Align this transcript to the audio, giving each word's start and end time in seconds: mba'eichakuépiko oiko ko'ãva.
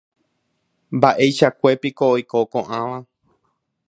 mba'eichakuépiko 0.97 2.03
oiko 2.15 2.37
ko'ãva. 2.53 2.99